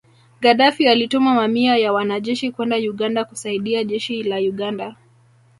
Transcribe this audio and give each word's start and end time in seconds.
Gadaffi 0.41 0.87
alituma 0.87 1.33
mamia 1.35 1.77
ya 1.77 1.93
wanajeshi 1.93 2.51
kwenda 2.51 2.75
Uganda 2.77 3.25
kusaidia 3.25 3.83
Jeshi 3.83 4.23
la 4.23 4.37
Uganda 4.37 4.95